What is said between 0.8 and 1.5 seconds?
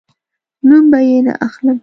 به یې نه